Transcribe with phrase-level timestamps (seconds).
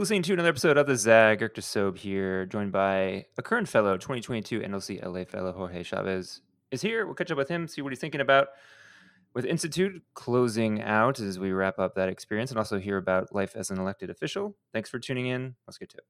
[0.00, 1.42] You're listening to another episode of the Zag.
[1.42, 6.80] Eric Sobe here, joined by a current fellow, 2022 NLC LA fellow Jorgel Chavez is
[6.80, 7.04] here.
[7.04, 8.48] We'll catch up with him, see what he's thinking about
[9.34, 13.54] with Institute closing out as we wrap up that experience, and also hear about life
[13.54, 14.56] as an elected official.
[14.72, 15.54] Thanks for tuning in.
[15.66, 16.04] Let's get to it.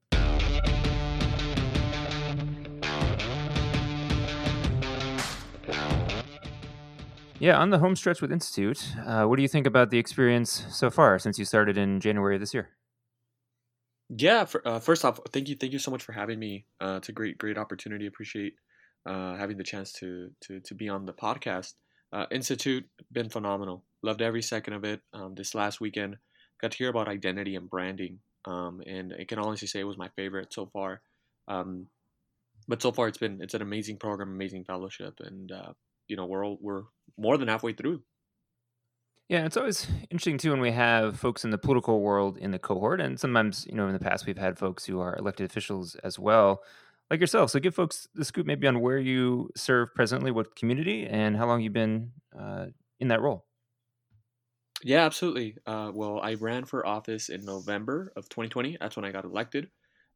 [7.39, 10.65] Yeah, on the home stretch with Institute, uh, what do you think about the experience
[10.69, 12.69] so far since you started in January of this year?
[14.15, 16.65] Yeah, for, uh, first off, thank you, thank you so much for having me.
[16.81, 18.07] Uh, it's a great, great opportunity.
[18.07, 18.55] Appreciate
[19.05, 21.73] uh, having the chance to to to be on the podcast.
[22.11, 23.85] Uh, Institute been phenomenal.
[24.03, 25.01] Loved every second of it.
[25.13, 26.17] Um, this last weekend,
[26.61, 29.97] got to hear about identity and branding, um, and I can honestly say it was
[29.97, 31.01] my favorite so far.
[31.47, 31.87] Um,
[32.67, 35.73] but so far, it's been it's an amazing program, amazing fellowship, and uh,
[36.07, 36.83] you know we're all, we're
[37.17, 38.03] more than halfway through.
[39.31, 42.59] Yeah, it's always interesting too when we have folks in the political world in the
[42.59, 45.95] cohort, and sometimes you know in the past we've had folks who are elected officials
[46.03, 46.63] as well,
[47.09, 47.49] like yourself.
[47.49, 51.47] So give folks the scoop maybe on where you serve presently, what community, and how
[51.47, 52.65] long you've been uh,
[52.99, 53.45] in that role.
[54.83, 55.55] Yeah, absolutely.
[55.65, 58.79] Uh, well, I ran for office in November of 2020.
[58.81, 59.69] That's when I got elected.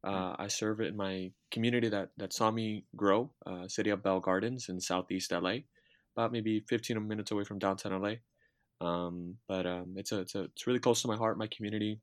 [0.04, 0.10] Hmm.
[0.10, 4.20] Uh, I serve in my community that, that saw me grow, uh, City of Bell
[4.20, 5.60] Gardens in Southeast LA
[6.14, 8.16] about maybe 15 minutes away from downtown LA.
[8.80, 12.00] Um, but um, it's a, it's a it's really close to my heart, my community.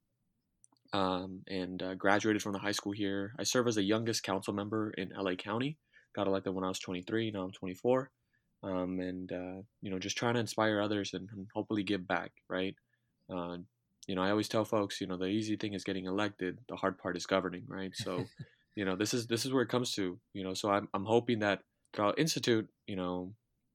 [0.94, 3.34] Um, and uh, graduated from the high school here.
[3.40, 5.78] I serve as the youngest council member in LA County.
[6.16, 7.32] Got elected when I was 23.
[7.32, 8.12] Now I'm 24.
[8.64, 12.32] Um, and uh, you know, just trying to inspire others and, and hopefully give back.
[12.48, 12.76] Right.
[13.34, 13.58] Uh,
[14.08, 16.60] you know, I always tell folks, you know, the easy thing is getting elected.
[16.70, 17.64] The hard part is governing.
[17.68, 17.92] Right.
[17.96, 18.26] So,
[18.76, 20.20] you know, this is this is where it comes to.
[20.34, 21.62] You know, so I'm I'm hoping that
[21.94, 23.34] throughout Institute, you know,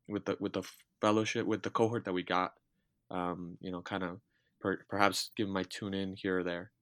[0.09, 0.63] with the with the
[1.01, 2.53] fellowship with the cohort that we got.
[3.11, 4.21] Um, you know, kind of
[4.61, 6.73] per, perhaps give my tune in here or there.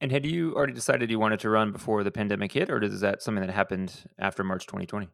[0.00, 3.00] And had you already decided you wanted to run before the pandemic hit, or is
[3.00, 5.08] that something that happened after March 2020?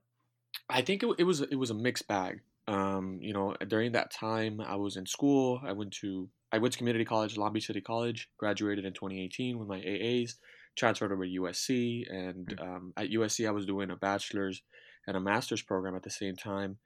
[0.68, 2.40] I think it, it was it was a mixed bag.
[2.66, 5.60] Um, you know, during that time, I was in school.
[5.64, 8.28] I went to I went to community college, Long Beach City College.
[8.38, 10.34] Graduated in 2018 with my AAs.
[10.76, 12.62] Transferred over to USC, and mm-hmm.
[12.62, 14.62] um, at USC, I was doing a bachelor's
[15.08, 16.76] and a master's program at the same time.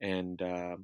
[0.00, 0.76] And, uh,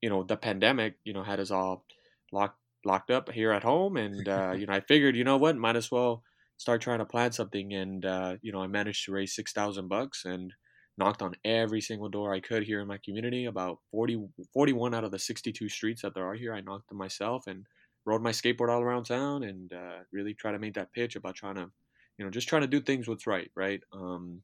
[0.00, 1.84] you know, the pandemic, you know, had us all
[2.32, 3.96] locked locked up here at home.
[3.96, 6.22] And, uh, you know, I figured, you know what, might as well
[6.56, 7.72] start trying to plan something.
[7.72, 10.52] And, uh, you know, I managed to raise 6,000 bucks and
[10.96, 13.44] knocked on every single door I could here in my community.
[13.44, 16.98] About 40, 41 out of the 62 streets that there are here, I knocked them
[16.98, 17.66] myself and
[18.04, 21.34] rode my skateboard all around town and uh, really try to make that pitch about
[21.34, 21.70] trying to,
[22.16, 23.80] you know, just trying to do things what's right, right?
[23.92, 24.42] Um,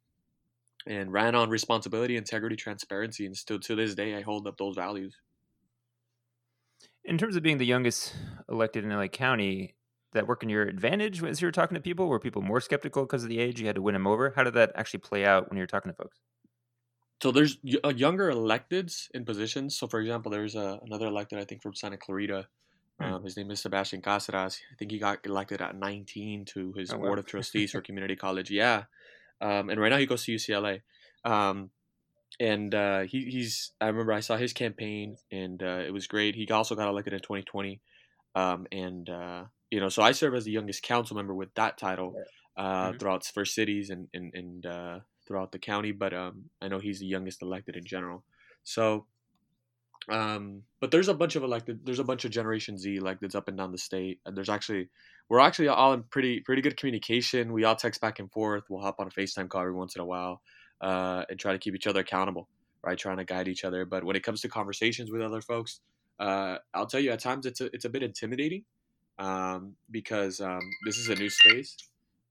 [0.87, 4.77] and ran on responsibility, integrity, transparency, and still to this day I hold up those
[4.77, 5.17] values.
[7.05, 8.15] In terms of being the youngest
[8.49, 9.75] elected in LA County,
[10.15, 12.09] that work in your advantage as you were talking to people?
[12.09, 13.61] Were people more skeptical because of the age?
[13.61, 14.33] You had to win them over.
[14.35, 16.19] How did that actually play out when you were talking to folks?
[17.23, 19.77] So there's younger electeds in positions.
[19.77, 22.47] So for example, there's a, another elected I think from Santa Clarita.
[23.01, 23.15] Hmm.
[23.15, 24.61] Um, his name is Sebastian Cazares.
[24.73, 27.19] I think he got elected at 19 to his oh, board wow.
[27.19, 28.51] of trustees for community college.
[28.51, 28.85] Yeah,
[29.41, 30.83] um, and right now he goes to UCLA.
[31.25, 31.71] Um,
[32.41, 36.35] and uh, he, he's I remember I saw his campaign and uh, it was great.
[36.35, 37.81] He also got elected in 2020,
[38.35, 41.79] um, and uh, you know so I serve as the youngest council member with that
[41.79, 42.15] title
[42.57, 42.99] uh, mm-hmm.
[42.99, 45.93] throughout First Cities and and, and uh, throughout the county.
[45.93, 48.25] But um, I know he's the youngest elected in general.
[48.65, 49.07] So,
[50.09, 51.81] um, but there's a bunch of elected.
[51.85, 54.21] There's a bunch of Generation Z electeds up and down the state.
[54.27, 54.89] And there's actually
[55.29, 57.53] we're actually all in pretty pretty good communication.
[57.53, 58.65] We all text back and forth.
[58.69, 60.41] We'll hop on a FaceTime call every once in a while
[60.81, 62.49] uh, and try to keep each other accountable,
[62.83, 62.99] right?
[62.99, 63.85] Trying to guide each other.
[63.85, 65.81] But when it comes to conversations with other folks,
[66.19, 68.65] uh, I'll tell you at times it's a, it's a bit intimidating
[69.19, 71.77] um, because um, this is a new space,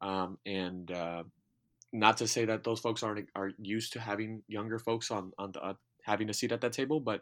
[0.02, 1.24] um, and uh,
[1.92, 5.52] not to say that those folks aren't are used to having younger folks on on
[5.52, 5.74] the, uh,
[6.04, 7.22] having a seat at that table, but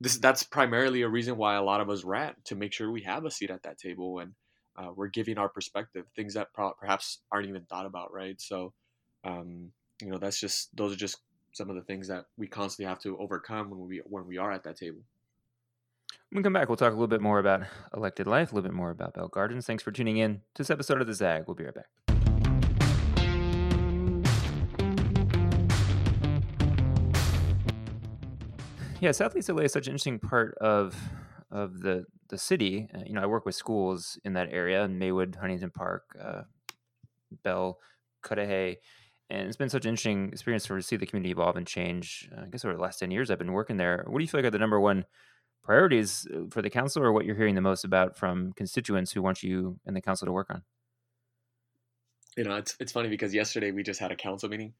[0.00, 3.02] this that's primarily a reason why a lot of us ran to make sure we
[3.02, 4.32] have a seat at that table and
[4.76, 8.38] uh, we're giving our perspective, things that pro- perhaps aren't even thought about, right?
[8.40, 8.74] So,
[9.24, 11.18] um, you know, that's just those are just
[11.52, 14.52] some of the things that we constantly have to overcome when we when we are
[14.52, 15.00] at that table.
[16.30, 17.62] When we come back, we'll talk a little bit more about
[17.94, 19.64] elected life, a little bit more about Bell Gardens.
[19.66, 21.44] Thanks for tuning in to this episode of the Zag.
[21.46, 21.86] We'll be right back.
[29.00, 30.96] Yeah, Southeast LA is such an interesting part of
[31.50, 32.88] of the the city.
[32.94, 36.42] Uh, you know, I work with schools in that area, in Maywood, Huntington Park, uh,
[37.42, 37.78] Bell,
[38.22, 38.78] Cudahy,
[39.30, 42.28] and it's been such an interesting experience to see the community evolve and change.
[42.36, 44.04] Uh, I guess over the last ten years, I've been working there.
[44.06, 45.04] What do you feel like are the number one
[45.62, 49.22] priorities uh, for the council, or what you're hearing the most about from constituents who
[49.22, 50.62] want you and the council to work on?
[52.36, 54.74] you know, it's it's funny because yesterday we just had a council meeting,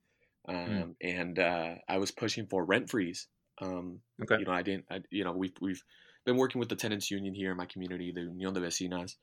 [0.47, 0.55] hmm.
[0.55, 0.95] um, mm.
[1.01, 3.27] and uh, I was pushing for rent freeze.
[3.61, 4.37] Um, okay.
[4.39, 4.85] You know, I didn't.
[4.91, 5.83] I, you know, we've we've
[6.25, 9.17] been working with the tenants union here in my community, the Unión de Vecinas,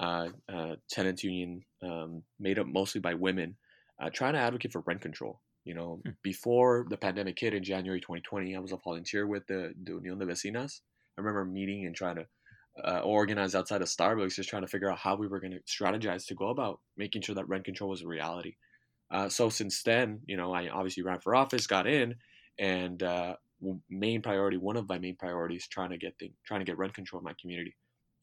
[0.00, 3.56] uh, uh, tenants union, um, made up mostly by women,
[4.00, 5.40] uh, trying to advocate for rent control.
[5.64, 6.14] You know, mm.
[6.22, 10.18] before the pandemic hit in January 2020, I was a volunteer with the, the Unión
[10.18, 10.80] de Vecinas.
[11.18, 12.26] I remember meeting and trying to
[12.84, 15.60] uh, organized outside of Starbucks, just trying to figure out how we were going to
[15.60, 18.54] strategize to go about making sure that rent control was a reality.
[19.10, 22.16] Uh, so since then, you know, I obviously ran for office, got in,
[22.58, 23.36] and uh,
[23.88, 26.94] main priority, one of my main priorities, trying to get the, trying to get rent
[26.94, 27.74] control in my community.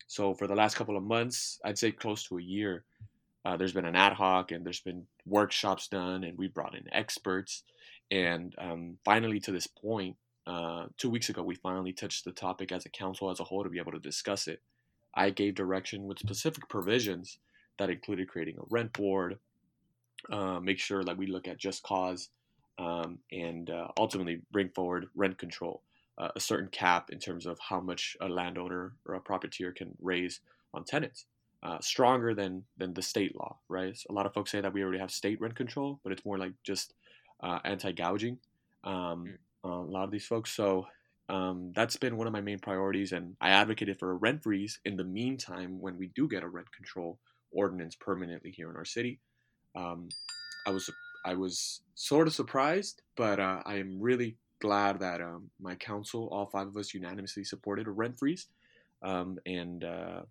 [0.08, 2.84] So for the last couple of months, I'd say close to a year,
[3.45, 6.86] uh, there's been an ad hoc and there's been workshops done, and we brought in
[6.94, 7.63] experts,
[8.12, 12.72] and um, finally to this point, uh, two weeks ago, we finally touched the topic
[12.72, 14.62] as a council as a whole to be able to discuss it.
[15.16, 17.38] I gave direction with specific provisions
[17.80, 19.40] that included creating a rent board,
[20.31, 22.30] uh, make sure that we look at just cause,
[22.78, 25.81] um, and uh, ultimately bring forward rent control,
[26.18, 29.92] uh, a certain cap in terms of how much a landowner or a profiteer can
[30.01, 30.42] raise
[30.74, 31.25] on tenants.
[31.63, 33.98] Uh, stronger than than the state law, right?
[33.98, 36.25] So a lot of folks say that we already have state rent control, but it's
[36.25, 36.94] more like just
[37.42, 38.38] uh, anti gouging.
[38.83, 40.51] Um, mm a lot of these folks.
[40.51, 40.88] So
[41.30, 44.80] um, that's been one of my main priorities, and I advocated for a rent freeze
[44.83, 47.18] in the meantime when we do get a rent control
[47.51, 49.19] ordinance permanently here in our city.
[49.75, 50.09] Um,
[50.68, 50.89] I was
[51.25, 56.27] I was sort of surprised, but uh, I am really glad that um, my council,
[56.31, 58.48] all five of us, unanimously supported a rent freeze,
[59.01, 60.21] um, and uh,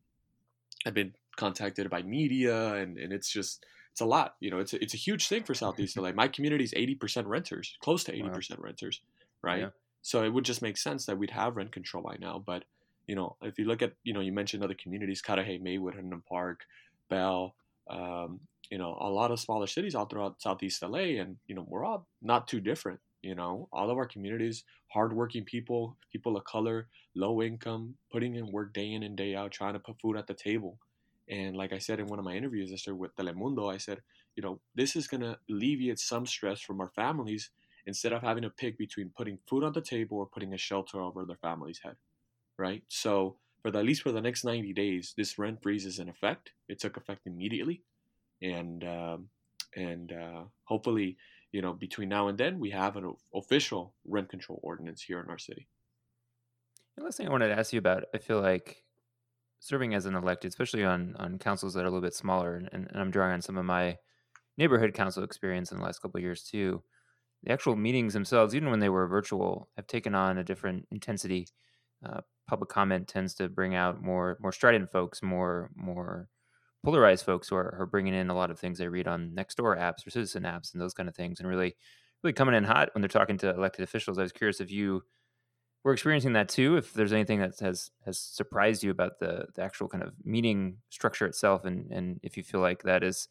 [0.84, 4.36] I've been contacted by media, and, and it's just it's a lot.
[4.40, 6.12] You know, it's a, it's a huge thing for Southeast LA.
[6.12, 8.66] My community is eighty percent renters, close to eighty percent wow.
[8.66, 9.00] renters
[9.42, 9.60] right?
[9.60, 9.68] Yeah.
[10.02, 12.42] So it would just make sense that we'd have rent control by now.
[12.44, 12.64] But
[13.06, 16.22] you know, if you look at you know, you mentioned other communities, Cudahy, Maywood, Huntington
[16.28, 16.64] Park,
[17.10, 17.54] Bell,
[17.90, 18.40] um,
[18.70, 21.84] you know, a lot of smaller cities all throughout Southeast LA, and you know, we're
[21.84, 23.00] all not too different.
[23.22, 28.50] You know, all of our communities, hardworking people, people of color, low income, putting in
[28.50, 30.78] work day in and day out, trying to put food at the table.
[31.32, 34.02] And like I said in one of my interviews yesterday with Telemundo, I said,
[34.36, 37.50] you know, this is going to alleviate some stress from our families
[37.86, 41.00] instead of having to pick between putting food on the table or putting a shelter
[41.00, 41.96] over their family's head,
[42.58, 42.82] right?
[42.88, 46.10] So for the, at least for the next 90 days, this rent freeze is in
[46.10, 46.52] effect.
[46.68, 47.82] It took effect immediately,
[48.42, 49.28] and um,
[49.74, 51.16] and uh, hopefully,
[51.50, 55.30] you know, between now and then, we have an official rent control ordinance here in
[55.30, 55.66] our city.
[56.98, 58.84] The last thing I wanted to ask you about, I feel like
[59.62, 62.68] serving as an elected, especially on on councils that are a little bit smaller, and,
[62.72, 63.96] and I'm drawing on some of my
[64.58, 66.82] neighborhood council experience in the last couple of years too
[67.42, 71.46] the actual meetings themselves, even when they were virtual, have taken on a different intensity.
[72.04, 76.28] Uh, public comment tends to bring out more more strident folks, more more
[76.84, 79.78] polarized folks who are, are bringing in a lot of things they read on Nextdoor
[79.78, 81.76] apps or citizen apps and those kind of things, and really
[82.22, 84.18] really coming in hot when they're talking to elected officials.
[84.18, 85.02] I was curious if you
[85.84, 86.76] were experiencing that too.
[86.76, 90.78] If there's anything that has has surprised you about the the actual kind of meeting
[90.90, 93.28] structure itself, and and if you feel like that is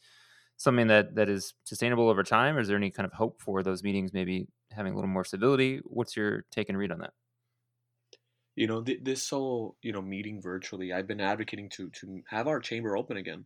[0.58, 2.56] something that that is sustainable over time?
[2.58, 5.26] Or is there any kind of hope for those meetings maybe having a little more
[5.26, 5.82] civility?
[5.86, 7.14] What's your take and read on that?
[8.56, 12.48] You know, th- this whole you know meeting virtually, I've been advocating to to have
[12.48, 13.46] our chamber open again.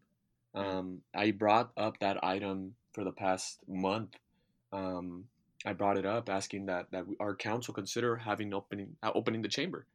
[0.53, 4.15] Um, I brought up that item for the past month.
[4.71, 5.29] Um,
[5.65, 9.47] I brought it up asking that that our council consider having opening uh, opening the
[9.47, 9.87] chamber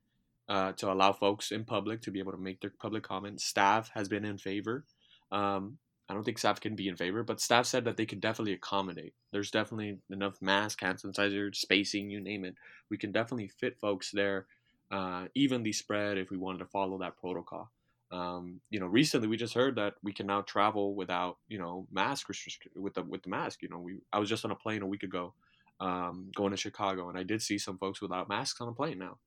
[0.49, 3.45] uh, to allow folks in public to be able to make their public comments.
[3.45, 4.85] Staff has been in favor.
[5.31, 8.21] Um, I don't think staff can be in favor, but staff said that they could
[8.21, 9.15] definitely accommodate.
[9.31, 12.57] There's definitely enough mask, hand sanitizer, spacing, you name it.
[12.91, 14.47] We can definitely fit folks there,
[14.91, 17.71] uh, evenly spread if we wanted to follow that protocol.
[18.11, 21.87] Um, you know, recently we just heard that we can now travel without, you know,
[21.93, 22.29] mask
[22.75, 23.63] with the with the mask.
[23.63, 25.33] You know, we I was just on a plane a week ago,
[25.81, 28.99] um, going to Chicago, and I did see some folks without masks on a plane
[28.99, 29.19] now.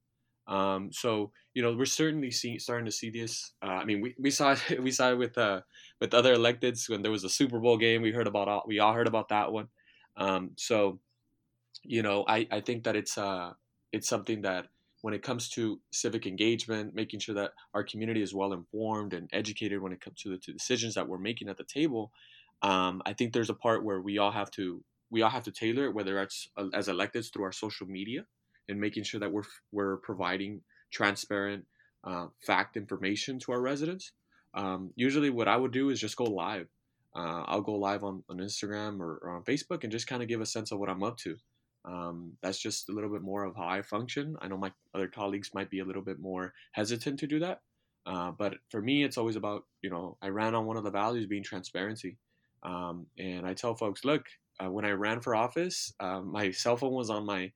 [0.45, 3.53] Um, so you know we're certainly see, starting to see this.
[3.61, 5.61] Uh, I mean, we, we saw we saw it with uh,
[5.99, 8.01] with other electeds when there was a Super Bowl game.
[8.01, 9.67] We heard about all, we all heard about that one.
[10.17, 10.99] Um, so
[11.83, 13.53] you know, I, I think that it's uh
[13.91, 14.67] it's something that
[15.01, 19.29] when it comes to civic engagement, making sure that our community is well informed and
[19.33, 22.11] educated when it comes to the to decisions that we're making at the table.
[22.61, 24.81] Um, I think there's a part where we all have to
[25.13, 28.25] we all have to tailor it, whether it's uh, as electeds through our social media
[28.67, 31.65] and making sure that we're we're providing transparent
[32.03, 34.11] uh, fact information to our residents.
[34.55, 36.67] Um, usually, what I would do is just go live.
[37.15, 40.27] Uh, I'll go live on, on Instagram or, or on Facebook and just kind of
[40.27, 41.35] give a sense of what I'm up to.
[41.85, 44.35] Um, that's just a little bit more of how I function.
[44.41, 47.59] I know my other colleagues might be a little bit more hesitant to do that.
[48.05, 50.91] Uh, but for me, it's always about, you know, I ran on one of the
[50.91, 52.17] values being transparency.
[52.63, 54.25] Um, and I tell folks, look,
[54.59, 57.51] uh, when I ran for office, uh, my cell phone was on my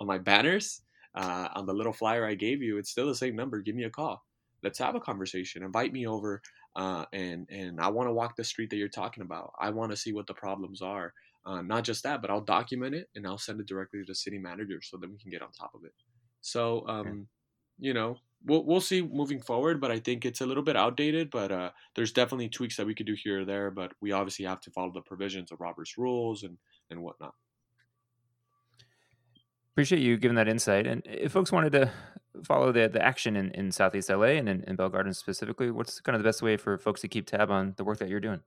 [0.00, 0.82] on my banners
[1.14, 2.78] uh, on the little flyer I gave you.
[2.78, 3.60] It's still the same number.
[3.60, 4.24] Give me a call.
[4.62, 5.62] Let's have a conversation.
[5.62, 6.42] Invite me over,
[6.76, 9.52] uh, and and I want to walk the street that you're talking about.
[9.58, 11.12] I want to see what the problems are.
[11.46, 14.14] Uh, not just that, but I'll document it and I'll send it directly to the
[14.14, 15.94] city manager so that we can get on top of it.
[16.42, 17.28] So, um,
[17.78, 21.30] you know, we'll we'll see moving forward, but I think it's a little bit outdated.
[21.30, 23.70] But uh, there's definitely tweaks that we could do here or there.
[23.70, 26.56] But we obviously have to follow the provisions of Robert's rules and
[26.90, 27.34] and whatnot.
[29.74, 30.86] Appreciate you giving that insight.
[30.86, 31.90] And if folks wanted to
[32.44, 36.00] follow the the action in, in Southeast LA and in, in Bell Gardens specifically, what's
[36.00, 38.20] kind of the best way for folks to keep tab on the work that you're
[38.20, 38.40] doing?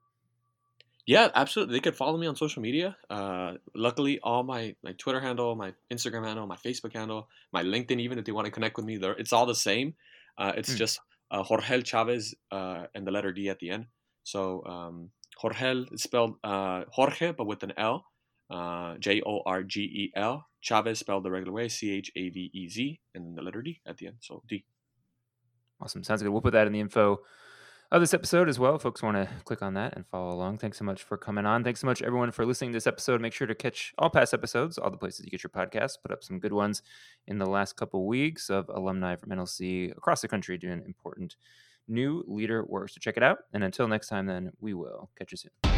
[1.05, 1.75] Yeah, absolutely.
[1.75, 2.95] They could follow me on social media.
[3.09, 7.99] Uh, luckily, all my my Twitter handle, my Instagram handle, my Facebook handle, my LinkedIn,
[7.99, 9.95] even if they want to connect with me, there it's all the same.
[10.37, 10.77] Uh, it's mm.
[10.77, 13.87] just uh, Jorgel Chavez uh, and the letter D at the end.
[14.23, 15.09] So um,
[15.41, 18.05] Jorgel is spelled uh, Jorge, but with an L.
[18.49, 20.45] Uh, J O R G E L.
[20.61, 23.81] Chavez spelled the regular way, C H A V E Z, and the letter D
[23.85, 24.17] at the end.
[24.21, 24.63] So D.
[25.81, 26.03] Awesome.
[26.03, 26.29] Sounds good.
[26.29, 27.19] We'll put that in the info
[27.93, 28.79] of this episode as well.
[28.79, 30.57] Folks want to click on that and follow along.
[30.57, 31.63] Thanks so much for coming on.
[31.63, 33.21] Thanks so much, everyone, for listening to this episode.
[33.21, 35.97] Make sure to catch all past episodes, all the places you get your podcast.
[36.01, 36.81] Put up some good ones
[37.27, 41.35] in the last couple weeks of alumni from NLC across the country doing important
[41.87, 42.89] new leader work.
[42.89, 43.39] So check it out.
[43.53, 45.72] And until next time, then we will catch you soon.